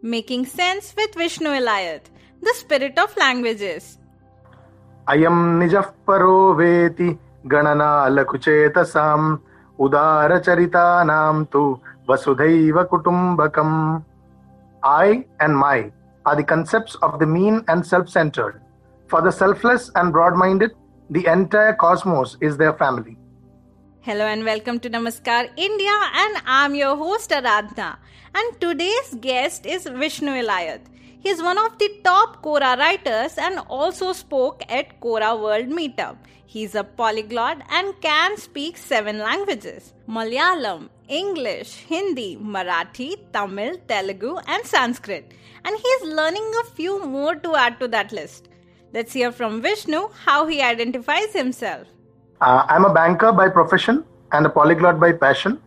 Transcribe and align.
Making 0.00 0.46
Sense 0.46 0.94
with 0.96 1.12
Vishnu 1.16 1.48
Eliath, 1.50 2.06
the 2.40 2.54
spirit 2.54 2.96
of 3.00 3.16
languages. 3.16 3.98
Ayam 5.08 5.58
nijah 5.58 5.92
paro 6.06 6.54
veti 6.54 7.18
ganana 7.44 8.06
lakuchetasam 8.06 9.40
udara 9.76 10.40
tu 11.50 11.80
vasudhaiva 12.06 12.86
kutumbakam. 12.88 14.04
I 14.84 15.24
and 15.40 15.58
my 15.58 15.90
are 16.24 16.36
the 16.36 16.44
concepts 16.44 16.94
of 17.02 17.18
the 17.18 17.26
mean 17.26 17.64
and 17.66 17.84
self-centered. 17.84 18.60
For 19.08 19.20
the 19.20 19.32
selfless 19.32 19.90
and 19.96 20.12
broad-minded, 20.12 20.76
the 21.10 21.26
entire 21.26 21.72
cosmos 21.72 22.36
is 22.40 22.56
their 22.56 22.74
family. 22.74 23.17
Hello 24.08 24.24
and 24.24 24.42
welcome 24.42 24.78
to 24.80 24.88
Namaskar 24.88 25.50
India, 25.54 25.94
and 26.14 26.38
I'm 26.46 26.74
your 26.74 26.96
host 26.96 27.28
Aradhna. 27.28 27.98
And 28.34 28.58
today's 28.58 29.14
guest 29.20 29.66
is 29.66 29.84
Vishnu 29.84 30.30
Elayat. 30.30 30.80
He's 31.20 31.42
one 31.42 31.58
of 31.58 31.78
the 31.78 31.90
top 32.02 32.42
Quora 32.42 32.78
writers 32.78 33.36
and 33.36 33.58
also 33.68 34.14
spoke 34.14 34.62
at 34.70 34.98
Quora 35.02 35.38
World 35.38 35.66
Meetup. 35.66 36.16
He's 36.46 36.74
a 36.74 36.84
polyglot 36.84 37.60
and 37.70 38.00
can 38.00 38.38
speak 38.38 38.78
seven 38.78 39.18
languages 39.18 39.92
Malayalam, 40.08 40.88
English, 41.08 41.74
Hindi, 41.90 42.38
Marathi, 42.38 43.10
Tamil, 43.34 43.76
Telugu, 43.88 44.38
and 44.46 44.64
Sanskrit. 44.64 45.34
And 45.66 45.76
he's 45.76 46.08
learning 46.14 46.50
a 46.62 46.70
few 46.70 47.04
more 47.04 47.34
to 47.34 47.54
add 47.56 47.78
to 47.80 47.88
that 47.88 48.10
list. 48.12 48.48
Let's 48.94 49.12
hear 49.12 49.32
from 49.32 49.60
Vishnu 49.60 50.08
how 50.24 50.46
he 50.46 50.62
identifies 50.62 51.34
himself. 51.34 51.86
Uh, 52.40 52.64
I'm 52.68 52.84
a 52.84 52.92
banker 52.92 53.32
by 53.32 53.48
profession 53.48 54.04
and 54.32 54.46
a 54.46 54.48
polyglot 54.48 55.00
by 55.00 55.12
passion. 55.12 55.60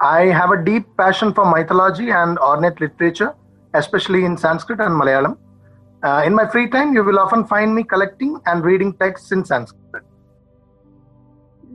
I 0.00 0.26
have 0.26 0.50
a 0.50 0.64
deep 0.64 0.86
passion 0.96 1.34
for 1.34 1.44
mythology 1.44 2.10
and 2.10 2.38
ornate 2.38 2.80
literature, 2.80 3.34
especially 3.74 4.24
in 4.24 4.36
Sanskrit 4.36 4.80
and 4.80 5.00
Malayalam. 5.00 5.36
Uh, 6.04 6.22
in 6.24 6.34
my 6.34 6.48
free 6.48 6.68
time, 6.68 6.94
you 6.94 7.02
will 7.02 7.18
often 7.18 7.44
find 7.46 7.74
me 7.74 7.82
collecting 7.82 8.40
and 8.46 8.64
reading 8.64 8.92
texts 8.94 9.32
in 9.32 9.44
Sanskrit. 9.44 9.82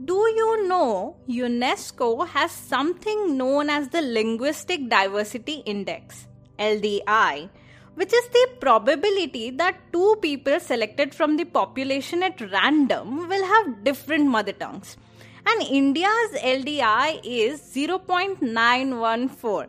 Do 0.04 0.14
you 0.14 0.66
know 0.66 1.16
UNESCO 1.28 2.26
has 2.28 2.50
something 2.50 3.36
known 3.36 3.68
as 3.68 3.88
the 3.88 4.00
Linguistic 4.00 4.88
Diversity 4.88 5.62
Index, 5.66 6.26
LDI, 6.58 7.50
which 7.98 8.14
is 8.14 8.28
the 8.28 8.48
probability 8.60 9.50
that 9.50 9.76
two 9.92 10.16
people 10.22 10.60
selected 10.60 11.12
from 11.12 11.36
the 11.36 11.44
population 11.44 12.22
at 12.22 12.40
random 12.52 13.28
will 13.28 13.44
have 13.44 13.82
different 13.82 14.28
mother 14.28 14.52
tongues. 14.52 14.96
And 15.44 15.62
India's 15.62 16.30
LDI 16.40 17.20
is 17.24 17.60
0.914. 17.60 19.68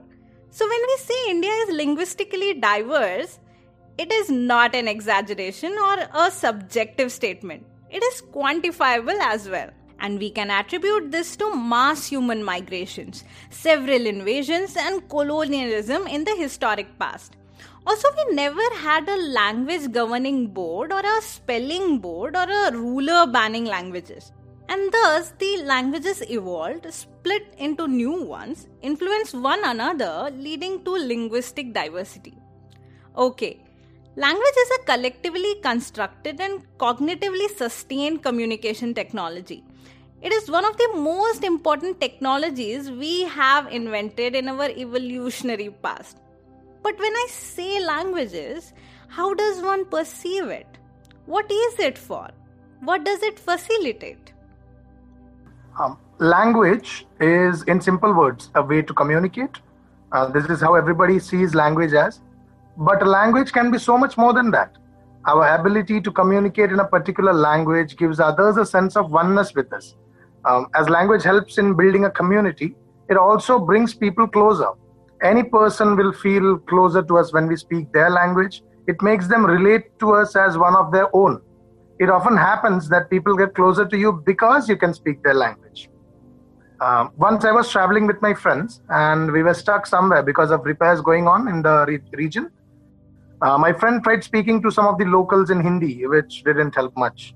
So 0.51 0.67
when 0.67 0.81
we 0.89 0.97
say 0.97 1.15
India 1.29 1.51
is 1.63 1.75
linguistically 1.75 2.53
diverse, 2.53 3.39
it 3.97 4.11
is 4.11 4.29
not 4.29 4.75
an 4.75 4.87
exaggeration 4.87 5.73
or 5.73 5.97
a 6.13 6.29
subjective 6.29 7.11
statement. 7.11 7.65
It 7.89 8.03
is 8.03 8.21
quantifiable 8.21 9.19
as 9.21 9.49
well. 9.49 9.71
And 9.99 10.19
we 10.19 10.29
can 10.29 10.51
attribute 10.51 11.11
this 11.11 11.35
to 11.37 11.55
mass 11.55 12.05
human 12.05 12.43
migrations, 12.43 13.23
several 13.49 14.05
invasions, 14.05 14.77
and 14.77 15.09
colonialism 15.09 16.05
in 16.05 16.25
the 16.25 16.35
historic 16.35 16.99
past. 16.99 17.38
Also, 17.89 18.07
we 18.17 18.35
never 18.35 18.65
had 18.81 19.09
a 19.09 19.15
language 19.15 19.91
governing 19.91 20.45
board 20.45 20.91
or 20.93 20.99
a 20.99 21.21
spelling 21.23 21.97
board 21.97 22.35
or 22.35 22.47
a 22.47 22.71
ruler 22.71 23.25
banning 23.25 23.65
languages. 23.65 24.31
And 24.67 24.91
thus, 24.91 25.33
the 25.39 25.63
languages 25.63 26.21
evolved, 26.29 26.85
split 26.93 27.55
into 27.57 27.87
new 27.87 28.21
ones, 28.25 28.67
influenced 28.83 29.33
one 29.33 29.63
another, 29.63 30.29
leading 30.37 30.83
to 30.83 30.91
linguistic 30.91 31.73
diversity. 31.73 32.35
Okay, 33.17 33.59
language 34.15 34.59
is 34.65 34.71
a 34.77 34.83
collectively 34.83 35.55
constructed 35.63 36.39
and 36.39 36.61
cognitively 36.77 37.49
sustained 37.57 38.21
communication 38.21 38.93
technology. 38.93 39.63
It 40.21 40.31
is 40.31 40.47
one 40.47 40.63
of 40.63 40.77
the 40.77 40.91
most 40.93 41.43
important 41.43 41.99
technologies 41.99 42.91
we 42.91 43.23
have 43.23 43.73
invented 43.73 44.35
in 44.35 44.47
our 44.47 44.69
evolutionary 44.69 45.71
past. 45.71 46.17
But 46.81 46.97
when 46.99 47.13
I 47.13 47.27
say 47.29 47.83
languages, 47.83 48.73
how 49.07 49.33
does 49.33 49.61
one 49.61 49.85
perceive 49.85 50.47
it? 50.47 50.67
What 51.25 51.51
is 51.51 51.79
it 51.79 51.97
for? 51.97 52.29
What 52.81 53.03
does 53.03 53.21
it 53.23 53.37
facilitate? 53.37 54.33
Um, 55.79 55.97
language 56.19 57.05
is, 57.19 57.63
in 57.63 57.81
simple 57.81 58.13
words, 58.13 58.49
a 58.55 58.61
way 58.61 58.81
to 58.81 58.93
communicate. 58.93 59.59
Uh, 60.11 60.27
this 60.29 60.45
is 60.45 60.61
how 60.61 60.75
everybody 60.75 61.19
sees 61.19 61.53
language 61.53 61.93
as. 61.93 62.21
But 62.77 63.05
language 63.05 63.51
can 63.51 63.71
be 63.71 63.77
so 63.77 63.97
much 63.97 64.17
more 64.17 64.33
than 64.33 64.51
that. 64.51 64.77
Our 65.25 65.55
ability 65.55 66.01
to 66.01 66.11
communicate 66.11 66.71
in 66.71 66.79
a 66.79 66.87
particular 66.87 67.33
language 67.33 67.97
gives 67.97 68.19
others 68.19 68.57
a 68.57 68.65
sense 68.65 68.95
of 68.95 69.11
oneness 69.11 69.53
with 69.53 69.71
us. 69.73 69.95
Um, 70.45 70.67
as 70.73 70.87
language 70.89 71.23
helps 71.23 71.57
in 71.57 71.75
building 71.75 72.05
a 72.05 72.09
community, 72.09 72.75
it 73.09 73.17
also 73.17 73.59
brings 73.59 73.93
people 73.93 74.27
closer. 74.27 74.69
Any 75.21 75.43
person 75.43 75.97
will 75.97 76.13
feel 76.13 76.57
closer 76.59 77.03
to 77.03 77.17
us 77.17 77.33
when 77.33 77.47
we 77.47 77.57
speak 77.57 77.91
their 77.91 78.09
language. 78.09 78.63
It 78.87 79.01
makes 79.01 79.27
them 79.27 79.45
relate 79.45 79.99
to 79.99 80.13
us 80.13 80.35
as 80.35 80.57
one 80.57 80.75
of 80.75 80.91
their 80.91 81.13
own. 81.15 81.41
It 81.99 82.09
often 82.09 82.37
happens 82.37 82.87
that 82.89 83.09
people 83.09 83.35
get 83.35 83.53
closer 83.53 83.85
to 83.85 83.97
you 83.97 84.13
because 84.25 84.69
you 84.69 84.77
can 84.77 84.93
speak 84.93 85.21
their 85.21 85.33
language. 85.33 85.89
Um, 86.79 87.11
once 87.17 87.43
I 87.43 87.51
was 87.51 87.69
traveling 87.69 88.07
with 88.07 88.21
my 88.21 88.33
friends 88.33 88.81
and 88.87 89.29
we 89.33 89.43
were 89.43 89.53
stuck 89.53 89.85
somewhere 89.85 90.23
because 90.23 90.49
of 90.49 90.63
repairs 90.63 91.01
going 91.01 91.27
on 91.27 91.49
in 91.49 91.61
the 91.61 91.85
re- 91.85 91.99
region. 92.13 92.49
Uh, 93.41 93.57
my 93.57 93.73
friend 93.73 94.01
tried 94.01 94.23
speaking 94.23 94.61
to 94.61 94.71
some 94.71 94.87
of 94.87 94.97
the 94.97 95.03
locals 95.03 95.49
in 95.49 95.59
Hindi, 95.59 96.07
which 96.07 96.43
didn't 96.43 96.73
help 96.73 96.95
much. 96.95 97.33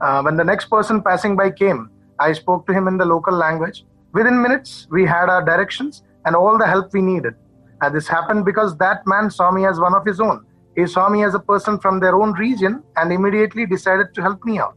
Uh, 0.00 0.22
when 0.22 0.36
the 0.36 0.44
next 0.44 0.68
person 0.68 1.02
passing 1.02 1.36
by 1.36 1.50
came, 1.50 1.90
I 2.18 2.32
spoke 2.32 2.66
to 2.66 2.72
him 2.72 2.88
in 2.88 2.98
the 2.98 3.04
local 3.04 3.34
language. 3.34 3.84
Within 4.12 4.42
minutes, 4.42 4.88
we 4.90 5.06
had 5.06 5.28
our 5.28 5.44
directions 5.44 6.02
and 6.24 6.36
all 6.36 6.58
the 6.58 6.66
help 6.66 6.92
we 6.92 7.02
needed. 7.02 7.34
And 7.82 7.94
this 7.94 8.06
happened 8.06 8.44
because 8.44 8.76
that 8.78 9.06
man 9.06 9.30
saw 9.30 9.50
me 9.50 9.66
as 9.66 9.80
one 9.80 9.94
of 9.94 10.04
his 10.04 10.20
own. 10.20 10.44
He 10.76 10.86
saw 10.86 11.08
me 11.08 11.24
as 11.24 11.34
a 11.34 11.38
person 11.38 11.78
from 11.78 12.00
their 12.00 12.14
own 12.14 12.32
region 12.32 12.82
and 12.96 13.12
immediately 13.12 13.66
decided 13.66 14.14
to 14.14 14.22
help 14.22 14.44
me 14.44 14.58
out. 14.58 14.76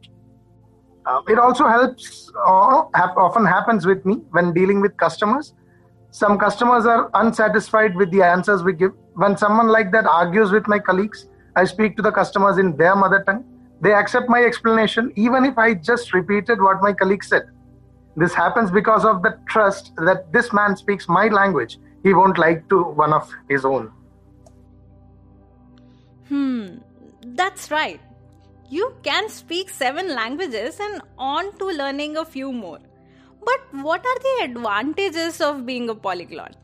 Uh, 1.05 1.21
it 1.27 1.37
also 1.37 1.67
helps, 1.67 2.31
uh, 2.45 2.83
hap- 2.95 3.17
often 3.17 3.45
happens 3.45 3.85
with 3.85 4.05
me 4.05 4.15
when 4.31 4.53
dealing 4.53 4.79
with 4.79 4.95
customers. 4.97 5.53
Some 6.11 6.37
customers 6.37 6.85
are 6.85 7.09
unsatisfied 7.15 7.95
with 7.95 8.09
the 8.11 8.21
answers 8.21 8.63
we 8.63 8.73
give. 8.73 8.91
When 9.15 9.35
someone 9.35 9.67
like 9.67 9.91
that 9.91 10.05
argues 10.05 10.51
with 10.51 10.67
my 10.67 10.79
colleagues, 10.79 11.27
I 11.55 11.65
speak 11.65 11.97
to 11.97 12.01
the 12.01 12.11
customers 12.11 12.57
in 12.57 12.77
their 12.77 12.95
mother 12.95 13.23
tongue. 13.25 13.43
They 13.81 13.93
accept 13.93 14.29
my 14.29 14.43
explanation 14.43 15.11
even 15.15 15.43
if 15.43 15.57
I 15.57 15.73
just 15.73 16.13
repeated 16.13 16.61
what 16.61 16.81
my 16.81 16.93
colleague 16.93 17.23
said. 17.23 17.43
This 18.15 18.33
happens 18.33 18.71
because 18.71 19.05
of 19.05 19.21
the 19.23 19.37
trust 19.47 19.91
that 19.97 20.31
this 20.31 20.53
man 20.53 20.75
speaks 20.75 21.09
my 21.09 21.27
language. 21.27 21.77
He 22.03 22.13
won't 22.13 22.37
like 22.37 22.67
to 22.69 22.83
one 22.83 23.13
of 23.13 23.31
his 23.49 23.65
own. 23.65 23.91
Hmm, 26.27 26.77
that's 27.25 27.71
right. 27.71 28.01
You 28.69 28.93
can 29.03 29.29
speak 29.29 29.69
seven 29.69 30.13
languages 30.15 30.79
and 30.79 31.01
on 31.17 31.57
to 31.57 31.65
learning 31.65 32.17
a 32.17 32.25
few 32.25 32.51
more. 32.51 32.79
But 33.45 33.83
what 33.83 34.05
are 34.05 34.19
the 34.19 34.45
advantages 34.45 35.41
of 35.41 35.65
being 35.65 35.89
a 35.89 35.95
polyglot? 35.95 36.63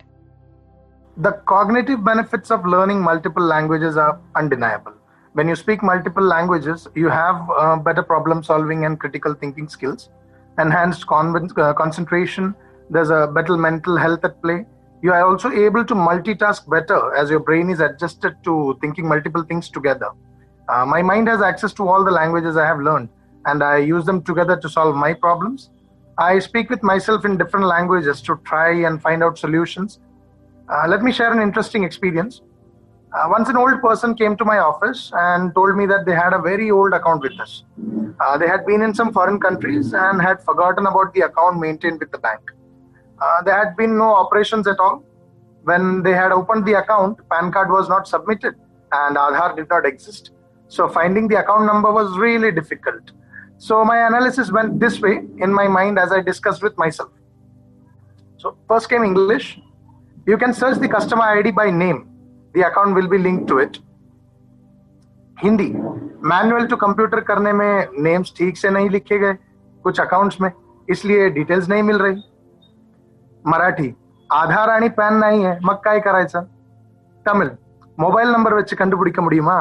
the 1.19 1.34
cognitive 1.52 2.04
benefits 2.04 2.50
of 2.50 2.66
learning 2.66 3.02
multiple 3.02 3.44
languages 3.44 3.98
are 3.98 4.19
undeniable. 4.36 4.94
When 5.34 5.50
you 5.50 5.56
speak 5.56 5.84
multiple 5.84 6.24
languages, 6.24 6.88
you 6.95 7.10
have 7.10 7.50
uh, 7.57 7.75
better 7.75 8.02
problem 8.02 8.42
solving 8.42 8.86
and 8.86 8.98
critical 8.98 9.34
thinking 9.34 9.68
skills, 9.68 10.10
enhanced 10.60 11.08
con- 11.08 11.50
uh, 11.58 11.74
concentration, 11.74 12.56
there's 12.90 13.10
a 13.10 13.28
better 13.28 13.58
mental 13.58 13.98
health 13.98 14.24
at 14.24 14.42
play. 14.42 14.66
You 15.02 15.14
are 15.14 15.26
also 15.26 15.50
able 15.50 15.86
to 15.86 15.94
multitask 15.94 16.70
better 16.70 17.16
as 17.16 17.30
your 17.30 17.40
brain 17.40 17.70
is 17.70 17.80
adjusted 17.80 18.36
to 18.44 18.78
thinking 18.82 19.08
multiple 19.08 19.44
things 19.44 19.70
together. 19.70 20.10
Uh, 20.68 20.86
my 20.86 21.02
mind 21.02 21.28
has 21.28 21.42
access 21.42 21.74
to 21.74 21.88
all 21.88 22.04
the 22.04 22.12
languages 22.12 22.58
I 22.58 22.66
have 22.66 22.80
learned, 22.80 23.10
and 23.46 23.64
I 23.64 23.78
use 23.78 24.06
them 24.06 24.22
together 24.22 24.58
to 24.58 24.70
solve 24.70 24.96
my 24.96 25.14
problems. 25.14 25.70
I 26.18 26.40
speak 26.40 26.70
with 26.70 26.84
myself 26.84 27.24
in 27.24 27.38
different 27.38 27.66
languages 27.66 28.22
to 28.24 28.40
try 28.44 28.72
and 28.86 29.02
find 29.02 29.24
out 29.24 29.38
solutions. 29.38 30.00
Uh, 30.68 30.86
let 30.88 31.02
me 31.02 31.12
share 31.12 31.32
an 31.32 31.42
interesting 31.42 31.84
experience. 31.84 32.42
Uh, 33.12 33.28
once 33.28 33.50
an 33.50 33.58
old 33.58 33.82
person 33.82 34.14
came 34.14 34.38
to 34.38 34.46
my 34.46 34.60
office 34.60 35.12
and 35.16 35.54
told 35.56 35.76
me 35.76 35.88
that 35.88 36.06
they 36.06 36.14
had 36.14 36.32
a 36.32 36.40
very 36.40 36.70
old 36.70 36.94
account 36.94 37.22
with 37.24 37.40
us. 37.40 37.64
Uh, 38.20 38.38
they 38.38 38.48
had 38.48 38.66
been 38.68 38.84
in 38.84 38.94
some 38.94 39.12
foreign 39.12 39.40
countries 39.40 39.94
and 39.94 40.22
had 40.22 40.40
forgotten 40.44 40.86
about 40.86 41.12
the 41.16 41.22
account 41.22 41.60
maintained 41.60 42.00
with 42.00 42.12
the 42.12 42.20
bank. 42.20 42.40
Uh, 43.20 43.42
there 43.44 43.58
had 43.58 43.76
been 43.76 43.98
no 43.98 44.16
operations 44.16 44.68
at 44.68 44.80
all. 44.80 45.04
When 45.64 46.04
they 46.04 46.14
had 46.14 46.32
opened 46.32 46.68
the 46.68 46.74
account, 46.74 47.18
PAN 47.30 47.52
card 47.52 47.72
was 47.72 47.90
not 47.90 48.08
submitted 48.08 48.54
and 48.92 49.18
Aadhaar 49.18 49.56
did 49.56 49.70
not 49.70 49.86
exist. 49.86 50.32
So 50.68 50.88
finding 50.88 51.28
the 51.28 51.40
account 51.40 51.66
number 51.66 51.92
was 51.92 52.16
really 52.18 52.52
difficult. 52.52 53.12
So 53.58 53.84
my 53.84 54.06
analysis 54.06 54.52
went 54.52 54.80
this 54.80 55.02
way 55.02 55.22
in 55.38 55.52
my 55.52 55.68
mind 55.68 55.98
as 55.98 56.12
I 56.12 56.22
discussed 56.22 56.62
with 56.62 56.78
myself. 56.78 57.10
So 58.38 58.56
first 58.68 58.88
came 58.88 59.04
English. 59.04 59.60
You 60.28 60.38
can 60.38 60.54
search 60.54 60.78
the 60.78 60.88
customer 60.88 61.24
ID 61.24 61.52
by 61.52 61.72
name. 61.72 62.08
The 62.55 62.62
account 62.62 62.95
will 62.95 63.09
be 63.09 63.19
linked 63.21 63.49
to 63.49 63.59
it. 63.59 63.79
Hindi 65.39 65.67
manual 66.25 66.67
to 66.67 66.77
computer 66.77 67.21
करने 67.23 67.53
में 67.53 67.87
names 68.01 68.33
ठीक 68.37 68.56
से 68.56 68.71
नहीं 68.71 68.91
लिखे 68.91 69.19
गए 69.19 69.35
कुछ 69.85 70.01
accounts 70.01 70.41
में 70.41 70.51
इसलिए 70.89 71.29
डिटेल्स 71.31 71.69
नहीं 71.69 71.83
मिल 71.83 71.99
रही 71.99 72.23
मराठी 73.45 73.95
आधार 74.31 74.69
आणि 74.69 74.89
पॅन 74.99 75.19
नाही 75.21 75.45
आहे 75.45 75.59
मग 75.62 75.75
काय 75.85 76.01
करायचं 76.01 76.45
తమిళ్ 77.27 77.51
మొబైల్ 77.99 78.31
నంబర్ 78.33 78.55
వచ్చి 78.55 78.75
కండుపిడిక 78.77 79.21
ముడియుమా 79.21 79.59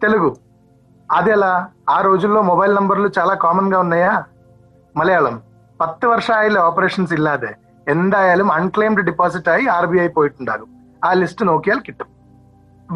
తెలుగు 0.00 0.30
అదెలా 1.10 1.52
ఆ 1.88 1.98
రోజుల్లో 2.00 2.40
మొబైల్ 2.42 2.74
నంబర్లు 2.74 3.08
చాలా 3.18 3.34
కామన్ 3.44 3.70
గా 3.72 3.78
ఉన్నాయా 3.78 4.14
മലയാളം 4.94 5.36
പത്ത് 5.80 6.06
വർഷമായില്ല 6.06 6.58
ഓപ്പറേഷൻസ് 6.60 7.14
ഇല്ലാതെ 7.14 7.52
എന്തായാലും 7.86 8.48
അൺക്ലെയിംഡ് 8.52 9.06
ഡെപ്പോസിറ്റ് 9.10 9.50
ആയി 9.50 9.64
ആർ 9.76 9.86
ബി 9.86 9.98
ഐ 9.98 10.08
പോയിട്ടുണ്ടാകും 10.08 10.70
ആ 11.08 11.12
ലിസ്റ്റ് 11.22 11.44
നോക്കിയാൽ 11.50 11.80
കിട്ടും 11.88 12.10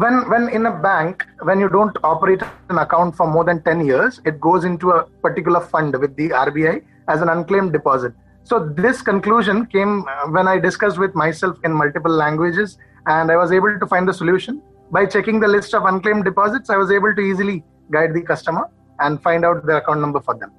when 0.01 0.29
when 0.31 0.47
in 0.57 0.65
a 0.65 0.71
bank 0.71 1.25
when 1.47 1.59
you 1.59 1.69
don't 1.69 1.97
operate 2.03 2.41
an 2.69 2.77
account 2.77 3.15
for 3.15 3.27
more 3.27 3.43
than 3.43 3.61
10 3.61 3.85
years 3.85 4.21
it 4.25 4.39
goes 4.39 4.63
into 4.63 4.91
a 4.91 5.03
particular 5.25 5.59
fund 5.59 5.95
with 6.03 6.15
the 6.15 6.29
rbi 6.29 6.73
as 7.07 7.21
an 7.21 7.29
unclaimed 7.29 7.73
deposit 7.73 8.13
so 8.43 8.59
this 8.83 9.01
conclusion 9.01 9.65
came 9.65 9.93
uh, 10.07 10.27
when 10.35 10.47
i 10.47 10.57
discussed 10.57 10.97
with 10.97 11.13
myself 11.23 11.57
in 11.65 11.73
multiple 11.73 12.15
languages 12.23 12.77
and 13.07 13.31
i 13.31 13.37
was 13.41 13.51
able 13.51 13.73
to 13.81 13.87
find 13.93 14.07
the 14.07 14.13
solution 14.21 14.61
by 14.91 15.05
checking 15.05 15.39
the 15.39 15.51
list 15.55 15.73
of 15.73 15.83
unclaimed 15.91 16.23
deposits 16.23 16.69
i 16.69 16.77
was 16.83 16.91
able 16.91 17.13
to 17.19 17.21
easily 17.21 17.57
guide 17.95 18.13
the 18.13 18.21
customer 18.21 18.65
and 18.99 19.21
find 19.21 19.43
out 19.43 19.65
the 19.65 19.77
account 19.81 19.99
number 19.99 20.21
for 20.21 20.35
them 20.41 20.51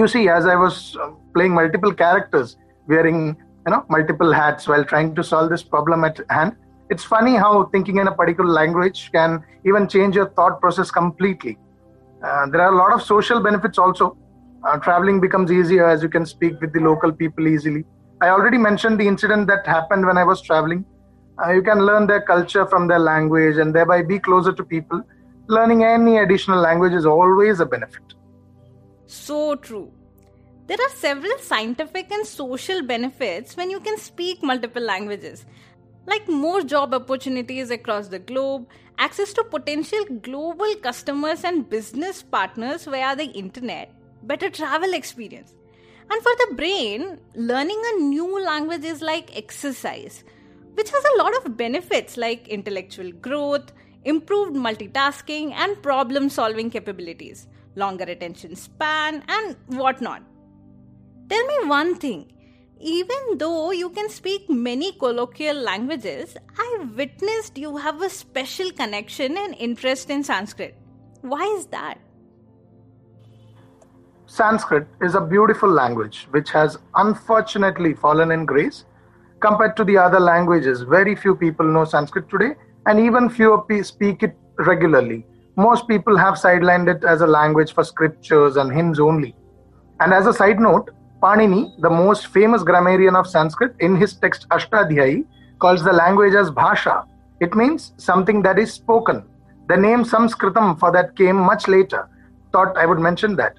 you 0.00 0.06
see 0.14 0.28
as 0.28 0.46
i 0.46 0.54
was 0.54 0.96
uh, 1.02 1.10
playing 1.34 1.52
multiple 1.60 1.92
characters 2.04 2.56
wearing 2.86 3.36
you 3.65 3.71
know 3.71 3.85
multiple 3.89 4.31
hats 4.31 4.67
while 4.67 4.83
trying 4.83 5.15
to 5.15 5.23
solve 5.23 5.49
this 5.49 5.63
problem 5.63 6.03
at 6.03 6.19
hand 6.29 6.55
it's 6.89 7.03
funny 7.03 7.35
how 7.35 7.65
thinking 7.71 7.97
in 7.97 8.07
a 8.07 8.15
particular 8.15 8.49
language 8.49 9.11
can 9.11 9.43
even 9.65 9.87
change 9.87 10.15
your 10.15 10.29
thought 10.29 10.59
process 10.59 10.91
completely. 10.91 11.57
Uh, 12.23 12.45
there 12.47 12.61
are 12.61 12.73
a 12.73 12.77
lot 12.77 12.93
of 12.93 13.01
social 13.01 13.41
benefits 13.41 13.77
also. 13.77 14.17
Uh, 14.65 14.77
traveling 14.77 15.19
becomes 15.19 15.51
easier 15.51 15.87
as 15.87 16.03
you 16.03 16.09
can 16.09 16.25
speak 16.25 16.59
with 16.61 16.71
the 16.73 16.79
local 16.79 17.11
people 17.11 17.47
easily. 17.47 17.83
I 18.21 18.29
already 18.29 18.57
mentioned 18.57 18.99
the 18.99 19.07
incident 19.07 19.47
that 19.47 19.65
happened 19.65 20.05
when 20.05 20.17
I 20.17 20.23
was 20.23 20.41
traveling. 20.41 20.85
Uh, 21.43 21.51
you 21.51 21.61
can 21.61 21.79
learn 21.79 22.05
their 22.07 22.21
culture 22.21 22.65
from 22.67 22.87
their 22.87 22.99
language 22.99 23.57
and 23.57 23.73
thereby 23.73 24.03
be 24.03 24.19
closer 24.19 24.53
to 24.53 24.63
people. 24.63 25.01
Learning 25.47 25.83
any 25.83 26.19
additional 26.19 26.59
language 26.59 26.93
is 26.93 27.05
always 27.05 27.59
a 27.59 27.65
benefit. 27.65 28.03
So 29.07 29.55
true. 29.55 29.91
There 30.65 30.77
are 30.79 30.95
several 30.95 31.37
scientific 31.39 32.09
and 32.09 32.25
social 32.25 32.81
benefits 32.81 33.57
when 33.57 33.69
you 33.69 33.81
can 33.81 33.97
speak 33.97 34.41
multiple 34.41 34.81
languages, 34.81 35.45
like 36.07 36.29
more 36.29 36.61
job 36.61 36.93
opportunities 36.93 37.69
across 37.69 38.07
the 38.07 38.19
globe, 38.19 38.67
access 38.97 39.33
to 39.33 39.43
potential 39.43 40.05
global 40.21 40.73
customers 40.75 41.43
and 41.43 41.69
business 41.69 42.23
partners 42.23 42.85
via 42.85 43.13
the 43.13 43.25
internet, 43.25 43.93
better 44.23 44.49
travel 44.49 44.93
experience. 44.93 45.53
And 46.09 46.21
for 46.21 46.31
the 46.39 46.55
brain, 46.55 47.19
learning 47.35 47.81
a 47.85 47.99
new 47.99 48.41
language 48.41 48.85
is 48.85 49.01
like 49.01 49.35
exercise, 49.35 50.23
which 50.75 50.89
has 50.89 51.03
a 51.03 51.17
lot 51.21 51.35
of 51.37 51.57
benefits 51.57 52.15
like 52.15 52.47
intellectual 52.47 53.11
growth, 53.11 53.73
improved 54.05 54.55
multitasking, 54.55 55.51
and 55.51 55.81
problem 55.83 56.29
solving 56.29 56.69
capabilities, 56.69 57.47
longer 57.75 58.05
attention 58.05 58.55
span, 58.55 59.23
and 59.27 59.57
whatnot. 59.67 60.23
Tell 61.29 61.45
me 61.47 61.67
one 61.67 61.95
thing. 61.95 62.31
Even 62.79 63.37
though 63.37 63.71
you 63.71 63.89
can 63.89 64.09
speak 64.09 64.49
many 64.49 64.91
colloquial 64.91 65.55
languages, 65.55 66.35
I 66.57 66.85
witnessed 66.95 67.57
you 67.57 67.77
have 67.77 68.01
a 68.01 68.09
special 68.09 68.71
connection 68.71 69.37
and 69.37 69.55
interest 69.55 70.09
in 70.09 70.23
Sanskrit. 70.23 70.75
Why 71.21 71.43
is 71.57 71.67
that? 71.67 71.97
Sanskrit 74.25 74.87
is 75.01 75.15
a 75.15 75.21
beautiful 75.21 75.69
language 75.69 76.27
which 76.31 76.49
has 76.49 76.77
unfortunately 76.95 77.93
fallen 77.93 78.31
in 78.31 78.45
grace. 78.45 78.83
Compared 79.39 79.77
to 79.77 79.83
the 79.83 79.97
other 79.97 80.19
languages, 80.19 80.81
very 80.81 81.15
few 81.15 81.35
people 81.35 81.65
know 81.65 81.85
Sanskrit 81.85 82.29
today, 82.29 82.55
and 82.85 82.99
even 82.99 83.29
fewer 83.29 83.63
speak 83.83 84.23
it 84.23 84.35
regularly. 84.57 85.25
Most 85.55 85.87
people 85.87 86.17
have 86.17 86.33
sidelined 86.33 86.93
it 86.93 87.03
as 87.05 87.21
a 87.21 87.27
language 87.27 87.73
for 87.73 87.83
scriptures 87.83 88.57
and 88.57 88.73
hymns 88.73 88.99
only. 88.99 89.35
And 89.99 90.13
as 90.13 90.25
a 90.25 90.33
side 90.33 90.59
note, 90.59 90.89
Panini, 91.23 91.73
the 91.79 91.89
most 91.89 92.27
famous 92.27 92.63
grammarian 92.63 93.15
of 93.15 93.25
Sanskrit, 93.25 93.73
in 93.79 93.95
his 93.95 94.13
text 94.13 94.45
Ashtadhyayi, 94.49 95.25
calls 95.59 95.81
the 95.81 95.93
language 95.93 96.33
as 96.33 96.51
Bhasha. 96.51 97.05
It 97.39 97.55
means 97.55 97.93
something 97.95 98.41
that 98.41 98.59
is 98.59 98.73
spoken. 98.73 99.23
The 99.69 99.77
name 99.77 100.03
Sanskritam 100.03 100.77
for 100.77 100.91
that 100.91 101.15
came 101.15 101.37
much 101.37 101.69
later. 101.69 102.09
Thought 102.51 102.77
I 102.77 102.85
would 102.85 102.99
mention 102.99 103.37
that. 103.37 103.57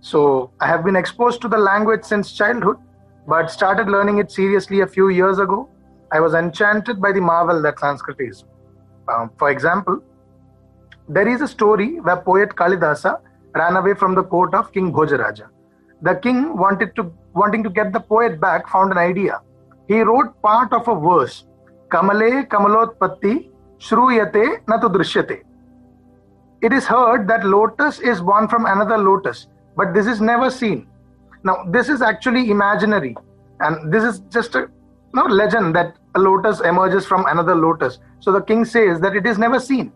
So 0.00 0.50
I 0.58 0.66
have 0.66 0.86
been 0.86 0.96
exposed 0.96 1.42
to 1.42 1.48
the 1.48 1.58
language 1.58 2.02
since 2.02 2.32
childhood, 2.32 2.78
but 3.28 3.50
started 3.50 3.88
learning 3.88 4.16
it 4.18 4.32
seriously 4.32 4.80
a 4.80 4.86
few 4.86 5.10
years 5.10 5.38
ago. 5.38 5.68
I 6.10 6.20
was 6.20 6.32
enchanted 6.32 6.98
by 6.98 7.12
the 7.12 7.20
marvel 7.20 7.60
that 7.60 7.78
Sanskrit 7.78 8.16
is. 8.20 8.44
Um, 9.12 9.30
for 9.38 9.50
example, 9.50 10.02
there 11.08 11.28
is 11.28 11.42
a 11.42 11.48
story 11.48 12.00
where 12.00 12.16
poet 12.16 12.50
Kalidasa 12.50 13.20
ran 13.54 13.76
away 13.76 13.92
from 13.92 14.14
the 14.14 14.22
court 14.22 14.54
of 14.54 14.72
King 14.72 14.92
Bhojaraja. 14.92 15.48
The 16.02 16.14
king 16.16 16.56
wanted 16.56 16.96
to 16.96 17.12
wanting 17.34 17.62
to 17.62 17.70
get 17.70 17.92
the 17.92 18.00
poet 18.00 18.40
back 18.40 18.68
found 18.68 18.90
an 18.92 18.98
idea. 18.98 19.40
He 19.88 20.00
wrote 20.00 20.40
part 20.42 20.72
of 20.72 20.88
a 20.88 20.94
verse, 20.98 21.44
Kamale 21.88 22.46
Kamalotpatti 22.48 23.50
Shruyate 23.78 24.64
Natu 24.66 24.92
Drishyate. 24.92 25.42
It 26.60 26.72
is 26.72 26.84
heard 26.86 27.26
that 27.28 27.44
lotus 27.44 27.98
is 28.00 28.20
born 28.20 28.48
from 28.48 28.66
another 28.66 28.98
lotus, 28.98 29.46
but 29.76 29.94
this 29.94 30.06
is 30.06 30.20
never 30.20 30.50
seen. 30.50 30.86
Now, 31.44 31.64
this 31.68 31.88
is 31.88 32.02
actually 32.02 32.50
imaginary, 32.50 33.16
and 33.60 33.92
this 33.92 34.04
is 34.04 34.20
just 34.28 34.54
a 34.54 34.68
no 35.14 35.24
legend 35.24 35.74
that 35.74 35.96
a 36.14 36.20
lotus 36.20 36.60
emerges 36.60 37.04
from 37.06 37.26
another 37.26 37.54
lotus. 37.54 37.98
So 38.20 38.32
the 38.32 38.40
king 38.40 38.64
says 38.64 39.00
that 39.00 39.16
it 39.16 39.26
is 39.26 39.38
never 39.38 39.58
seen. 39.58 39.92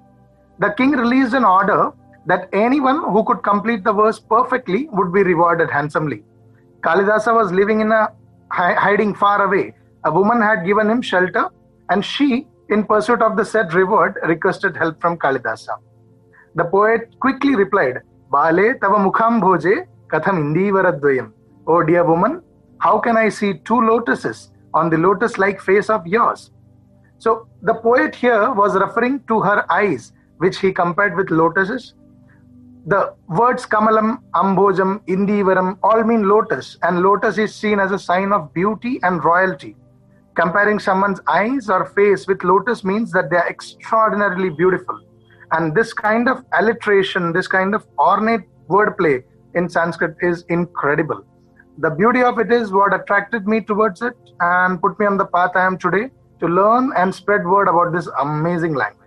The 0.59 0.71
king 0.71 0.91
released 0.93 1.35
an 1.35 1.45
order 1.45 1.93
that 2.27 2.49
anyone 2.53 3.03
who 3.13 3.25
could 3.25 3.43
complete 3.43 3.85
the 3.85 3.93
verse 3.93 4.19
perfectly 4.19 4.89
would 4.93 5.13
be 5.13 5.23
rewarded 5.23 5.71
handsomely. 5.71 6.25
Kalidasa 6.81 7.35
was 7.35 7.53
living 7.53 7.81
in 7.81 7.93
a 7.93 8.13
hiding 8.51 9.15
far 9.15 9.43
away. 9.45 9.75
A 10.05 10.13
woman 10.13 10.41
had 10.41 10.65
given 10.65 10.91
him 10.91 11.03
shelter, 11.03 11.49
and 11.89 12.05
she, 12.05 12.47
in 12.69 12.85
pursuit 12.85 13.23
of 13.23 13.37
the 13.37 13.45
said 13.45 13.73
reward, 13.75 14.17
requested 14.25 14.77
help 14.77 15.01
from 15.01 15.17
Kalidasa. 15.17 15.79
The 16.55 16.65
poet 16.65 17.15
quickly 17.21 17.55
replied, 17.55 18.03
Bale 18.33 18.75
tava 18.81 18.99
mukham 18.99 19.41
bhoje 19.41 19.87
katham 20.09 20.37
indivaradvayam. 20.45 21.33
Oh 21.67 21.83
dear 21.83 22.05
woman, 22.05 22.43
how 22.79 22.99
can 22.99 23.17
I 23.17 23.29
see 23.29 23.55
two 23.65 23.81
lotuses 23.81 24.51
on 24.75 24.91
the 24.91 24.97
lotus 24.97 25.39
like 25.39 25.61
face 25.61 25.89
of 25.91 26.07
yours? 26.07 26.51
So 27.19 27.49
the 27.63 27.75
poet 27.75 28.15
here 28.15 28.53
was 28.53 28.75
referring 28.75 29.21
to 29.29 29.41
her 29.41 29.71
eyes, 29.71 30.13
which 30.39 30.59
he 30.59 30.73
compared 30.73 31.17
with 31.17 31.31
lotuses. 31.31 31.95
The 32.89 33.15
words 33.27 33.67
Kamalam, 33.67 34.23
Ambojam, 34.37 35.05
Indivaram 35.09 35.77
all 35.83 36.05
mean 36.05 36.29
lotus, 36.29 36.79
and 36.83 37.03
lotus 37.03 37.37
is 37.37 37.53
seen 37.53 37.81
as 37.81 37.91
a 37.91 37.99
sign 37.99 38.33
of 38.33 38.55
beauty 38.55 39.01
and 39.03 39.25
royalty. 39.25 39.75
Comparing 40.37 40.79
someone's 40.79 41.21
eyes 41.27 41.69
or 41.69 41.87
face 41.87 42.29
with 42.29 42.45
lotus 42.45 42.85
means 42.85 43.11
that 43.11 43.29
they 43.29 43.39
are 43.39 43.49
extraordinarily 43.49 44.51
beautiful. 44.51 45.01
And 45.51 45.75
this 45.75 45.93
kind 45.93 46.29
of 46.29 46.45
alliteration, 46.57 47.33
this 47.33 47.49
kind 47.49 47.75
of 47.75 47.85
ornate 47.99 48.43
wordplay 48.69 49.25
in 49.57 49.69
Sanskrit 49.69 50.15
is 50.21 50.45
incredible. 50.49 51.25
The 51.79 51.91
beauty 51.91 52.23
of 52.23 52.39
it 52.39 52.53
is 52.53 52.71
what 52.71 52.95
attracted 52.95 53.49
me 53.49 53.63
towards 53.63 54.01
it 54.01 54.15
and 54.39 54.81
put 54.81 54.97
me 55.01 55.07
on 55.07 55.17
the 55.17 55.27
path 55.27 55.51
I 55.57 55.67
am 55.67 55.77
today 55.77 56.11
to 56.39 56.47
learn 56.47 56.93
and 56.97 57.13
spread 57.13 57.45
word 57.45 57.67
about 57.67 57.93
this 57.93 58.09
amazing 58.21 58.75
language. 58.75 59.06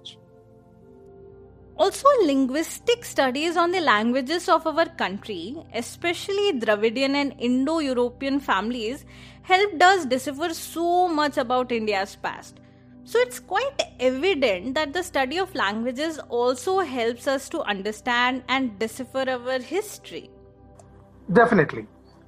Also, 1.79 2.09
linguistic 2.25 3.05
studies 3.05 3.55
on 3.55 3.71
the 3.71 3.79
languages 3.79 4.49
of 4.49 4.67
our 4.67 4.85
country, 4.85 5.55
especially 5.73 6.59
Dravidian 6.59 7.15
and 7.15 7.33
Indo 7.39 7.79
European 7.79 8.41
families, 8.41 9.05
helped 9.43 9.81
us 9.81 10.03
decipher 10.03 10.53
so 10.53 11.07
much 11.07 11.37
about 11.37 11.71
India's 11.71 12.17
past. 12.17 12.59
So, 13.05 13.17
it's 13.19 13.39
quite 13.39 13.81
evident 13.97 14.75
that 14.75 14.91
the 14.91 15.01
study 15.01 15.39
of 15.39 15.55
languages 15.55 16.19
also 16.27 16.79
helps 16.79 17.29
us 17.29 17.47
to 17.47 17.61
understand 17.61 18.43
and 18.49 18.77
decipher 18.77 19.23
our 19.29 19.59
history. 19.59 20.29
Definitely. 21.31 21.87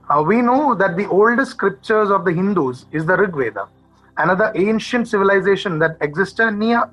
Uh, 0.10 0.24
we 0.26 0.42
know 0.42 0.76
that 0.76 0.96
the 0.96 1.10
oldest 1.10 1.52
scriptures 1.52 2.10
of 2.10 2.24
the 2.24 2.32
Hindus 2.32 2.86
is 2.94 3.06
the 3.06 3.18
Rig 3.18 3.36
Veda, 3.36 3.68
another 4.16 4.54
ancient 4.56 5.10
civilization 5.10 5.78
that 5.80 5.98
existed 6.00 6.52
near 6.52 6.90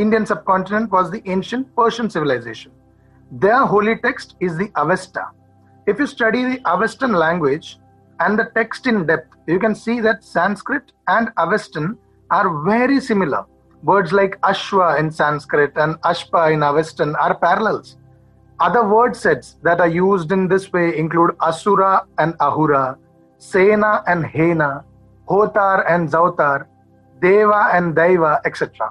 Indian 0.00 0.24
subcontinent 0.24 0.90
was 0.90 1.10
the 1.10 1.22
ancient 1.26 1.76
Persian 1.76 2.08
civilization. 2.08 2.72
Their 3.30 3.66
holy 3.66 3.96
text 3.98 4.34
is 4.40 4.56
the 4.56 4.70
Avesta. 4.74 5.26
If 5.86 5.98
you 5.98 6.06
study 6.06 6.42
the 6.42 6.58
Avestan 6.60 7.14
language 7.14 7.78
and 8.18 8.38
the 8.38 8.46
text 8.54 8.86
in 8.86 9.04
depth, 9.06 9.36
you 9.46 9.58
can 9.58 9.74
see 9.74 10.00
that 10.00 10.24
Sanskrit 10.24 10.92
and 11.08 11.28
Avestan 11.36 11.98
are 12.30 12.62
very 12.64 12.98
similar. 12.98 13.44
Words 13.82 14.10
like 14.10 14.40
Ashwa 14.40 14.98
in 14.98 15.10
Sanskrit 15.10 15.72
and 15.76 15.96
Ashpa 16.12 16.50
in 16.50 16.60
Avestan 16.60 17.14
are 17.20 17.34
parallels. 17.34 17.98
Other 18.58 18.88
word 18.88 19.14
sets 19.14 19.58
that 19.64 19.80
are 19.80 19.88
used 19.88 20.32
in 20.32 20.48
this 20.48 20.72
way 20.72 20.96
include 20.96 21.36
Asura 21.42 22.06
and 22.16 22.34
Ahura, 22.40 22.96
Sena 23.36 24.02
and 24.06 24.24
Hena, 24.24 24.82
Hotar 25.28 25.84
and 25.90 26.08
Zautar, 26.08 26.66
Deva 27.20 27.70
and 27.74 27.94
Daiva, 27.94 28.40
etc. 28.46 28.90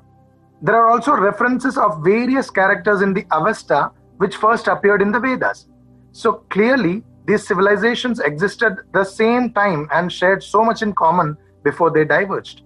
There 0.61 0.75
are 0.75 0.89
also 0.89 1.13
references 1.13 1.77
of 1.77 2.03
various 2.03 2.49
characters 2.49 3.01
in 3.01 3.13
the 3.13 3.25
Avesta 3.31 3.91
which 4.17 4.35
first 4.35 4.67
appeared 4.67 5.01
in 5.01 5.11
the 5.11 5.19
Vedas. 5.19 5.67
So 6.11 6.43
clearly, 6.49 7.03
these 7.25 7.47
civilizations 7.47 8.19
existed 8.19 8.77
the 8.93 9.03
same 9.03 9.53
time 9.53 9.87
and 9.93 10.11
shared 10.11 10.43
so 10.43 10.63
much 10.63 10.81
in 10.81 10.93
common 10.93 11.37
before 11.63 11.91
they 11.91 12.03
diverged. 12.03 12.63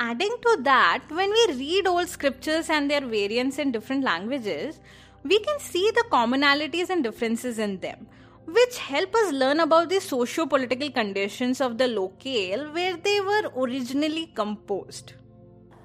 Adding 0.00 0.34
to 0.42 0.58
that, 0.62 1.02
when 1.08 1.30
we 1.30 1.54
read 1.54 1.86
old 1.86 2.08
scriptures 2.08 2.68
and 2.68 2.90
their 2.90 3.02
variants 3.02 3.58
in 3.58 3.70
different 3.70 4.02
languages, 4.02 4.80
we 5.22 5.38
can 5.38 5.60
see 5.60 5.88
the 5.92 6.04
commonalities 6.10 6.90
and 6.90 7.04
differences 7.04 7.60
in 7.60 7.78
them, 7.78 8.08
which 8.46 8.78
help 8.78 9.14
us 9.14 9.32
learn 9.32 9.60
about 9.60 9.88
the 9.90 10.00
socio 10.00 10.46
political 10.46 10.90
conditions 10.90 11.60
of 11.60 11.78
the 11.78 11.86
locale 11.86 12.72
where 12.72 12.96
they 12.96 13.20
were 13.20 13.52
originally 13.56 14.26
composed. 14.34 15.12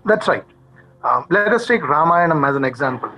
That's 0.06 0.28
right. 0.28 0.46
Um, 1.04 1.26
let 1.30 1.54
us 1.54 1.68
take 1.68 1.82
Ramayanam 1.82 2.48
as 2.48 2.56
an 2.56 2.66
example. 2.66 3.12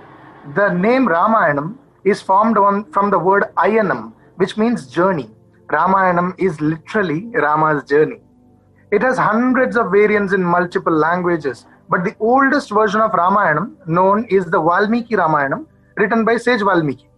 The 0.54 0.72
name 0.72 1.06
Ramayanam 1.06 1.76
is 2.04 2.20
formed 2.20 2.58
on, 2.58 2.90
from 2.92 3.10
the 3.10 3.18
word 3.18 3.44
Ayanam, 3.56 4.12
which 4.36 4.56
means 4.56 4.86
journey. 4.86 5.30
Ramayanam 5.68 6.34
is 6.38 6.60
literally 6.60 7.26
Rama's 7.26 7.84
journey. 7.84 8.20
It 8.90 9.02
has 9.02 9.16
hundreds 9.16 9.76
of 9.76 9.90
variants 9.90 10.32
in 10.32 10.42
multiple 10.42 10.92
languages, 10.92 11.66
but 11.88 12.04
the 12.04 12.14
oldest 12.20 12.70
version 12.70 13.00
of 13.00 13.12
Ramayanam 13.12 13.86
known 13.86 14.26
is 14.26 14.44
the 14.46 14.60
Valmiki 14.60 15.14
Ramayanam, 15.14 15.66
written 15.96 16.24
by 16.24 16.36
sage 16.36 16.60
Valmiki. 16.60 17.08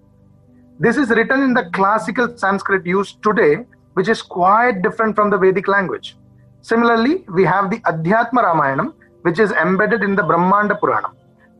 This 0.78 0.96
is 0.96 1.08
written 1.10 1.42
in 1.42 1.54
the 1.54 1.70
classical 1.72 2.36
Sanskrit 2.36 2.84
used 2.84 3.22
today, 3.22 3.64
which 3.94 4.08
is 4.08 4.22
quite 4.22 4.82
different 4.82 5.14
from 5.14 5.30
the 5.30 5.38
Vedic 5.38 5.68
language. 5.68 6.16
Similarly, 6.60 7.24
we 7.32 7.44
have 7.44 7.70
the 7.70 7.78
Adhyatma 7.80 8.44
Ramayanam, 8.44 8.94
which 9.24 9.38
is 9.38 9.52
embedded 9.52 10.02
in 10.02 10.14
the 10.14 10.22
Brahmanda 10.22 10.74
Purana. 10.74 11.10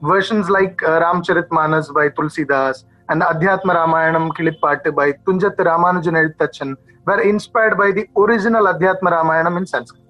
Versions 0.02 0.50
like 0.50 0.82
uh, 0.82 1.00
Ramcharitmanas 1.00 1.92
by 1.94 2.08
Tulsidas 2.10 2.84
and 3.08 3.22
the 3.22 3.24
Adhyatma 3.24 3.72
Ramayanam 3.80 4.28
Kilipattu 4.36 4.94
by 4.94 5.12
Tunjathu 5.24 5.62
Ramanujan 5.70 6.76
were 7.06 7.20
inspired 7.22 7.78
by 7.78 7.90
the 7.90 8.06
original 8.16 8.64
Adhyatma 8.66 9.10
Ramayanam 9.16 9.56
in 9.56 9.66
Sanskrit. 9.66 10.02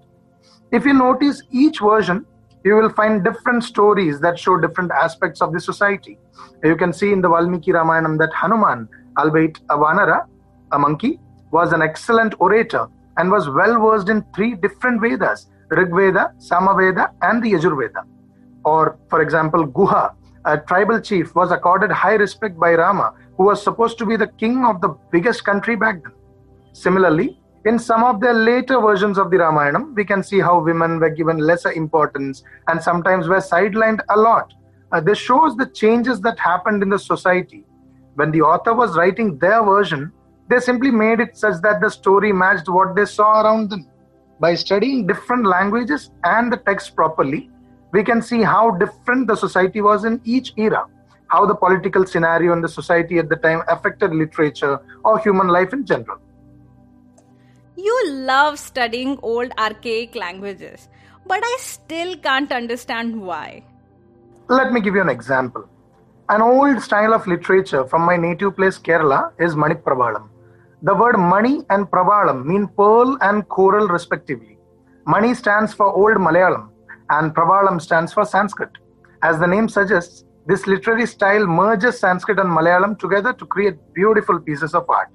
If 0.73 0.85
you 0.85 0.95
notice 0.95 1.43
each 1.53 1.79
version, 1.79 2.27
you 2.65 2.75
will 2.75 2.91
find 2.91 3.23
different 3.23 3.63
stories 3.63 4.19
that 4.21 4.37
show 4.37 4.59
different 4.59 4.91
aspects 4.91 5.41
of 5.41 5.53
the 5.53 5.61
society. 5.61 6.19
You 6.65 6.77
can 6.77 6.93
see 6.93 7.13
in 7.13 7.21
the 7.21 7.29
Valmiki 7.29 7.71
Ramayanam 7.71 8.19
that 8.19 8.33
Hanuman, 8.33 8.89
albeit 9.17 9.59
a 9.71 9.77
Vanara, 9.77 10.27
a 10.73 10.79
monkey, 10.79 11.21
was 11.53 11.73
an 11.73 11.83
excellent 11.83 12.35
orator 12.41 12.89
and 13.17 13.31
was 13.31 13.49
well 13.49 13.81
versed 13.81 14.09
in 14.09 14.25
three 14.35 14.55
different 14.57 15.01
Vedas 15.01 15.47
Rig 15.75 15.91
Veda, 15.91 16.33
Samaveda, 16.39 17.11
and 17.23 17.43
the 17.43 17.53
Yajurveda. 17.53 18.05
Or, 18.65 18.99
for 19.09 19.23
example, 19.23 19.67
Guha, 19.67 20.15
a 20.45 20.59
tribal 20.59 21.01
chief, 21.01 21.35
was 21.35 21.51
accorded 21.51 21.91
high 21.91 22.15
respect 22.15 22.59
by 22.59 22.75
Rama, 22.75 23.15
who 23.37 23.45
was 23.45 23.63
supposed 23.63 23.99
to 23.99 24.07
be 24.07 24.17
the 24.17 24.29
king 24.29 24.65
of 24.65 24.81
the 24.81 24.91
biggest 25.11 25.45
country 25.45 25.77
back 25.77 26.03
then. 26.03 26.13
Similarly, 26.73 27.39
in 27.67 27.79
some 27.79 28.05
of 28.05 28.21
the 28.21 28.33
later 28.33 28.81
versions 28.81 29.17
of 29.17 29.31
the 29.31 29.39
Ramayana, 29.39 29.87
we 29.95 30.05
can 30.05 30.23
see 30.23 30.39
how 30.39 30.61
women 30.61 31.01
were 31.01 31.11
given 31.11 31.39
lesser 31.39 31.73
importance 31.73 32.43
and 32.69 32.83
sometimes 32.83 33.27
were 33.27 33.39
sidelined 33.39 34.01
a 34.11 34.19
lot. 34.19 34.53
Uh, 34.93 35.01
this 35.01 35.19
shows 35.19 35.57
the 35.57 35.67
changes 35.67 36.21
that 36.21 36.39
happened 36.39 36.83
in 36.83 36.91
the 36.91 36.99
society. 36.99 37.65
When 38.17 38.31
the 38.31 38.43
author 38.43 38.75
was 38.75 38.97
writing 38.97 39.39
their 39.39 39.65
version, 39.65 40.13
they 40.49 40.61
simply 40.61 40.91
made 40.91 41.21
it 41.21 41.37
such 41.37 41.63
that 41.63 41.81
the 41.81 41.89
story 41.89 42.33
matched 42.33 42.69
what 42.69 42.95
they 42.95 43.07
saw 43.07 43.43
around 43.43 43.71
them. 43.71 43.87
By 44.41 44.55
studying 44.55 45.07
different 45.07 45.47
languages 45.47 46.11
and 46.25 46.53
the 46.53 46.57
text 46.57 46.97
properly, 46.97 47.51
we 47.93 48.03
can 48.03 48.21
see 48.21 48.43
how 48.43 48.73
different 48.73 49.29
the 49.29 49.37
society 49.37 49.81
was 49.81 50.05
in 50.05 50.21
each 50.25 50.53
era, 50.57 50.87
how 51.29 51.47
the 51.47 51.55
political 51.55 52.05
scenario 52.05 52.53
in 52.53 52.61
the 52.61 52.69
society 52.69 53.19
at 53.19 53.29
the 53.29 53.37
time 53.37 53.63
affected 53.69 54.13
literature 54.13 54.81
or 55.05 55.19
human 55.21 55.49
life 55.49 55.73
in 55.73 55.87
general. 55.87 56.19
You 57.77 58.11
love 58.11 58.59
studying 58.59 59.19
old 59.23 59.53
archaic 59.59 60.15
languages, 60.17 60.89
but 61.27 61.41
I 61.43 61.57
still 61.61 62.17
can't 62.17 62.51
understand 62.51 63.21
why. 63.21 63.65
Let 64.49 64.73
me 64.73 64.81
give 64.81 64.95
you 64.95 65.01
an 65.01 65.09
example. 65.09 65.69
An 66.29 66.43
old 66.43 66.83
style 66.83 67.15
of 67.15 67.27
literature 67.27 67.85
from 67.85 68.03
my 68.03 68.17
native 68.17 68.57
place 68.57 68.79
Kerala 68.79 69.33
is 69.39 69.55
Manik 69.55 69.85
Manipravalam. 69.85 70.29
The 70.87 70.95
word 70.95 71.17
Mani 71.17 71.63
and 71.71 71.87
Pravalam 71.91 72.45
mean 72.45 72.67
pearl 72.77 73.17
and 73.23 73.49
coral 73.49 73.89
respectively. 73.89 74.59
Mani 75.07 75.33
stands 75.33 75.73
for 75.73 75.87
Old 75.87 76.19
Malayalam 76.19 76.69
and 77.09 77.35
Pravalam 77.35 77.81
stands 77.81 78.13
for 78.13 78.27
Sanskrit. 78.27 78.69
As 79.23 79.39
the 79.39 79.47
name 79.47 79.67
suggests, 79.67 80.27
this 80.47 80.67
literary 80.67 81.07
style 81.07 81.47
merges 81.47 81.99
Sanskrit 81.99 82.39
and 82.39 82.51
Malayalam 82.51 82.99
together 82.99 83.33
to 83.33 83.47
create 83.47 83.77
beautiful 83.95 84.39
pieces 84.39 84.75
of 84.75 84.85
art. 84.91 85.09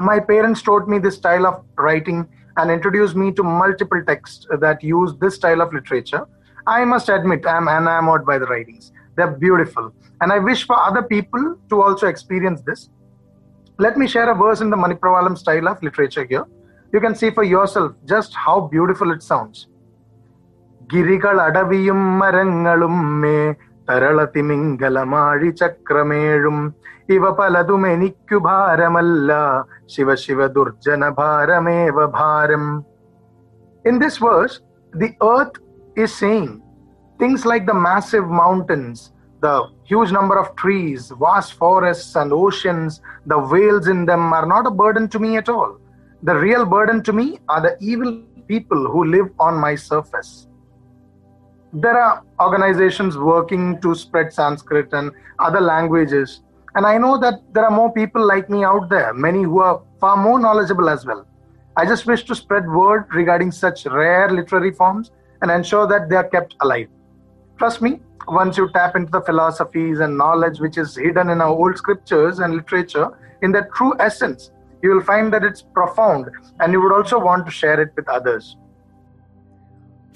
My 0.00 0.18
parents 0.18 0.62
taught 0.62 0.88
me 0.88 0.98
this 0.98 1.14
style 1.14 1.46
of 1.46 1.64
writing 1.78 2.28
and 2.56 2.68
introduced 2.68 3.14
me 3.14 3.30
to 3.34 3.44
multiple 3.44 4.02
texts 4.04 4.48
that 4.60 4.82
use 4.82 5.14
this 5.20 5.36
style 5.36 5.60
of 5.60 5.72
literature. 5.72 6.26
I 6.66 6.84
must 6.84 7.08
admit, 7.08 7.46
I 7.46 7.56
am 7.56 7.68
enamored 7.68 8.26
by 8.26 8.38
the 8.38 8.46
writings. 8.46 8.90
They're 9.16 9.30
beautiful. 9.30 9.94
And 10.20 10.32
I 10.32 10.40
wish 10.40 10.66
for 10.66 10.76
other 10.76 11.02
people 11.02 11.56
to 11.68 11.82
also 11.82 12.08
experience 12.08 12.62
this 12.62 12.90
Let 13.79 13.97
me 13.97 14.07
share 14.07 14.29
a 14.29 14.35
verse 14.35 14.61
in 14.61 14.69
the 14.69 14.77
Manipravalam 14.77 15.37
style 15.37 15.67
of 15.67 15.81
literature 15.81 16.25
here. 16.25 16.45
You 16.93 16.99
can 16.99 17.15
see 17.15 17.31
for 17.31 17.43
yourself 17.43 17.91
just 18.05 18.33
how 18.35 18.57
beautiful 18.67 19.11
it 19.11 19.23
sounds. 19.23 19.59
ഗിരികൾ 20.89 21.35
അടവിയും 21.47 21.99
മരങ്ങളും 22.19 22.95
മേ 23.21 23.37
തരളതിമിംഗലമാഴി 23.89 25.49
ചക്രമേഴും 25.59 26.57
ഇവ 27.15 27.25
പലതും 27.37 27.83
എനിക്കു 27.91 28.37
ഭാരമല്ല 28.47 29.31
ശിവ 29.93 30.15
ശിവ 30.23 30.47
ദുർജന 30.57 31.03
ഭാരമേവ 31.19 31.97
ഭാരം 32.19 32.65
In 33.85 33.95
this 33.97 34.17
verse, 34.19 34.55
the 34.93 35.09
earth 35.33 35.55
is 36.03 36.11
saying 36.13 36.49
things 37.19 37.41
like 37.51 37.65
the 37.65 37.77
massive 37.87 38.27
mountains, 38.41 38.99
the 39.40 39.70
huge 39.84 40.12
number 40.12 40.38
of 40.38 40.54
trees, 40.56 41.12
vast 41.20 41.54
forests, 41.54 42.16
and 42.16 42.32
oceans, 42.32 43.00
the 43.26 43.38
whales 43.38 43.86
in 43.88 44.06
them 44.06 44.32
are 44.32 44.46
not 44.46 44.66
a 44.66 44.70
burden 44.70 45.08
to 45.10 45.18
me 45.18 45.36
at 45.36 45.48
all. 45.48 45.78
The 46.22 46.34
real 46.34 46.64
burden 46.64 47.02
to 47.04 47.12
me 47.12 47.38
are 47.48 47.60
the 47.60 47.76
evil 47.80 48.22
people 48.48 48.90
who 48.90 49.04
live 49.04 49.28
on 49.38 49.56
my 49.56 49.74
surface. 49.74 50.48
There 51.72 51.98
are 51.98 52.22
organizations 52.40 53.18
working 53.18 53.80
to 53.82 53.94
spread 53.94 54.32
Sanskrit 54.32 54.92
and 54.92 55.10
other 55.38 55.60
languages, 55.60 56.42
and 56.74 56.86
I 56.86 56.96
know 56.96 57.18
that 57.18 57.42
there 57.52 57.64
are 57.64 57.70
more 57.70 57.92
people 57.92 58.26
like 58.26 58.48
me 58.48 58.64
out 58.64 58.88
there, 58.88 59.12
many 59.12 59.42
who 59.42 59.60
are 59.60 59.82
far 60.00 60.16
more 60.16 60.38
knowledgeable 60.38 60.88
as 60.88 61.04
well. 61.04 61.26
I 61.76 61.84
just 61.84 62.06
wish 62.06 62.24
to 62.24 62.34
spread 62.34 62.66
word 62.66 63.06
regarding 63.14 63.50
such 63.50 63.84
rare 63.84 64.30
literary 64.30 64.72
forms 64.72 65.10
and 65.42 65.50
ensure 65.50 65.86
that 65.86 66.08
they 66.08 66.16
are 66.16 66.28
kept 66.28 66.56
alive. 66.60 66.88
Trust 67.58 67.80
me, 67.80 68.00
once 68.28 68.58
you 68.58 68.68
tap 68.72 68.96
into 68.96 69.10
the 69.10 69.22
philosophies 69.22 70.00
and 70.00 70.18
knowledge 70.18 70.60
which 70.60 70.76
is 70.76 70.96
hidden 70.96 71.30
in 71.30 71.40
our 71.40 71.48
old 71.48 71.78
scriptures 71.78 72.38
and 72.38 72.54
literature 72.54 73.08
in 73.42 73.52
their 73.52 73.70
true 73.74 73.94
essence, 73.98 74.50
you 74.82 74.90
will 74.90 75.02
find 75.02 75.32
that 75.32 75.42
it's 75.42 75.62
profound 75.62 76.28
and 76.60 76.72
you 76.72 76.82
would 76.82 76.92
also 76.92 77.18
want 77.18 77.46
to 77.46 77.52
share 77.52 77.80
it 77.80 77.92
with 77.96 78.08
others. 78.08 78.56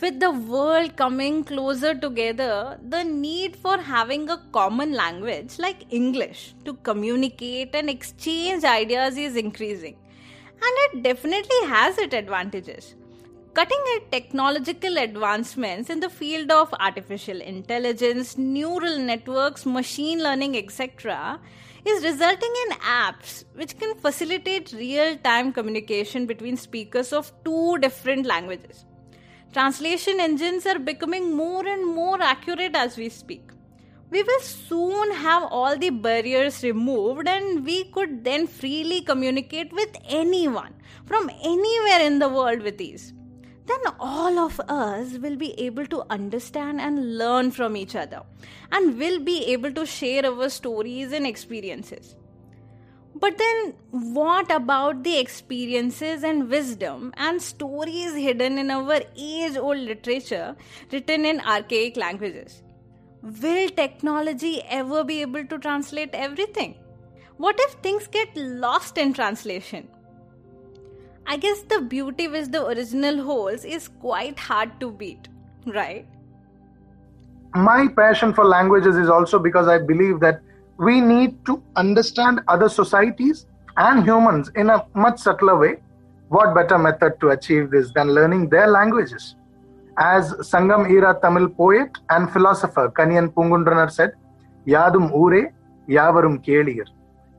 With 0.01 0.19
the 0.19 0.31
world 0.31 0.97
coming 0.97 1.45
closer 1.45 1.95
together, 1.95 2.79
the 2.89 3.05
need 3.05 3.57
for 3.57 3.79
having 3.79 4.29
a 4.31 4.39
common 4.53 4.93
language 4.93 5.59
like 5.59 5.85
English 5.91 6.55
to 6.65 6.75
communicate 6.75 7.75
and 7.75 7.89
exchange 7.91 8.65
ideas 8.65 9.17
is 9.17 9.37
increasing. 9.37 9.97
And 10.63 10.73
it 10.85 11.03
definitely 11.03 11.67
has 11.67 11.99
its 11.99 12.15
advantages. 12.15 12.95
Cutting 13.61 13.85
edge 13.95 14.11
technological 14.11 14.97
advancements 14.97 15.91
in 15.91 16.01
the 16.01 16.09
field 16.09 16.51
of 16.51 16.73
artificial 16.81 17.43
intelligence, 17.43 18.39
neural 18.39 18.97
networks, 18.99 19.67
machine 19.67 20.23
learning, 20.23 20.57
etc., 20.57 21.39
is 21.85 22.03
resulting 22.03 22.55
in 22.63 22.79
apps 22.79 23.45
which 23.53 23.79
can 23.79 23.95
facilitate 23.97 24.73
real 24.73 25.15
time 25.19 25.53
communication 25.53 26.25
between 26.25 26.57
speakers 26.57 27.13
of 27.13 27.31
two 27.45 27.77
different 27.83 28.25
languages. 28.25 28.87
Translation 29.53 30.21
engines 30.21 30.65
are 30.65 30.79
becoming 30.79 31.37
more 31.37 31.67
and 31.67 31.85
more 31.85 32.23
accurate 32.23 32.75
as 32.75 32.97
we 32.97 33.11
speak. 33.11 33.51
We 34.09 34.23
will 34.23 34.41
soon 34.41 35.13
have 35.13 35.43
all 35.43 35.77
the 35.77 35.91
barriers 35.91 36.63
removed, 36.63 37.29
and 37.29 37.63
we 37.63 37.85
could 37.85 38.25
then 38.25 38.47
freely 38.47 39.03
communicate 39.03 39.71
with 39.71 39.95
anyone 40.09 40.73
from 41.05 41.29
anywhere 41.45 42.01
in 42.01 42.21
the 42.21 42.31
world 42.31 42.63
with 42.63 42.81
ease. 42.81 43.13
Then 43.71 43.93
all 44.01 44.39
of 44.39 44.61
us 44.61 45.19
will 45.25 45.37
be 45.37 45.51
able 45.65 45.87
to 45.87 46.05
understand 46.11 46.81
and 46.81 47.19
learn 47.19 47.51
from 47.53 47.77
each 47.77 47.95
other, 47.95 48.23
and 48.73 48.99
will 48.99 49.21
be 49.21 49.37
able 49.53 49.73
to 49.75 49.85
share 49.87 50.25
our 50.27 50.49
stories 50.49 51.13
and 51.13 51.27
experiences. 51.27 52.17
But 53.15 53.39
then, 53.39 53.75
what 53.91 54.51
about 54.51 55.05
the 55.05 55.19
experiences 55.19 56.25
and 56.25 56.49
wisdom 56.49 57.13
and 57.17 57.41
stories 57.41 58.15
hidden 58.15 58.59
in 58.59 58.71
our 58.71 59.03
age 59.17 59.57
old 59.57 59.79
literature 59.79 60.57
written 60.91 61.25
in 61.25 61.41
archaic 61.41 61.97
languages? 61.97 62.63
Will 63.23 63.69
technology 63.69 64.63
ever 64.81 65.05
be 65.05 65.21
able 65.21 65.45
to 65.45 65.59
translate 65.59 66.15
everything? 66.15 66.77
What 67.37 67.57
if 67.61 67.73
things 67.89 68.07
get 68.07 68.37
lost 68.37 68.99
in 68.99 69.13
translation? 69.13 69.89
I 71.27 71.37
guess 71.37 71.63
the 71.63 71.81
beauty 71.81 72.29
which 72.29 72.49
the 72.49 72.67
original 72.67 73.23
holds 73.23 73.65
is 73.65 73.89
quite 73.89 74.39
hard 74.39 74.81
to 74.81 74.91
beat, 74.91 75.29
right? 75.67 76.07
My 77.55 77.89
passion 77.89 78.33
for 78.33 78.45
languages 78.45 78.97
is 78.97 79.09
also 79.09 79.39
because 79.39 79.69
I 79.69 79.79
believe 79.79 80.21
that 80.21 80.41
we 80.79 81.01
need 81.01 81.45
to 81.47 81.63
understand 81.77 82.41
other 82.49 82.69
societies 82.69 83.47
and 83.77 84.05
humans 84.05 84.51
in 84.57 84.71
a 84.71 84.87
much 84.95 85.19
subtler 85.19 85.59
way. 85.59 85.77
What 86.29 86.55
better 86.55 86.79
method 86.79 87.21
to 87.21 87.31
achieve 87.31 87.71
this 87.71 87.93
than 87.93 88.15
learning 88.15 88.51
their 88.51 88.69
languages? 88.69 89.35
As 89.99 90.33
Sangam 90.35 90.89
era 90.91 91.19
Tamil 91.21 91.49
poet 91.49 91.91
and 92.09 92.33
philosopher 92.33 92.89
Kaniyan 92.89 93.33
Pungundranar 93.33 93.91
said, 93.91 94.13
Yadum 94.67 95.11
ure, 95.11 95.53
Yavarum 95.89 96.45
kelir. 96.45 96.85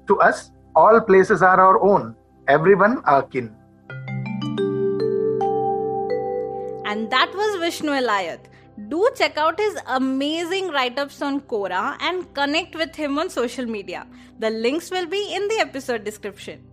To 0.07 0.19
us, 0.19 0.51
all 0.75 1.00
places 1.01 1.41
are 1.41 1.59
our 1.59 1.81
own, 1.81 2.15
everyone 2.47 3.01
our 3.05 3.23
kin. 3.23 3.55
And 6.91 7.10
that 7.12 7.38
was 7.41 7.60
Vishnu 7.60 7.91
Elayat 7.91 8.50
do 8.89 9.07
check 9.15 9.38
out 9.38 9.60
his 9.60 9.77
amazing 9.88 10.69
write 10.69 10.98
ups 10.98 11.21
on 11.21 11.39
Quora 11.41 11.95
and 12.01 12.33
connect 12.33 12.75
with 12.75 12.95
him 12.95 13.19
on 13.19 13.29
social 13.29 13.65
media. 13.65 14.07
The 14.39 14.50
links 14.50 14.92
will 14.92 15.05
be 15.05 15.33
in 15.33 15.48
the 15.48 15.59
episode 15.59 16.03
description. 16.03 16.68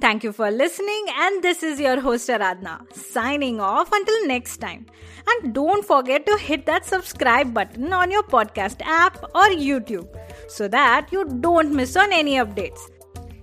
Thank 0.00 0.22
you 0.22 0.32
for 0.32 0.50
listening, 0.50 1.06
and 1.22 1.42
this 1.42 1.64
is 1.64 1.80
your 1.80 2.00
host 2.00 2.28
Aradhna 2.28 2.74
signing 2.94 3.60
off 3.60 3.90
until 3.92 4.26
next 4.28 4.58
time. 4.58 4.86
And 5.26 5.52
don't 5.52 5.84
forget 5.84 6.24
to 6.26 6.36
hit 6.36 6.66
that 6.66 6.86
subscribe 6.86 7.52
button 7.52 7.92
on 7.92 8.12
your 8.12 8.22
podcast 8.22 8.80
app 8.84 9.20
or 9.34 9.48
YouTube 9.48 10.06
so 10.48 10.68
that 10.68 11.08
you 11.10 11.24
don't 11.40 11.74
miss 11.74 11.96
on 11.96 12.12
any 12.12 12.36
updates. 12.36 12.78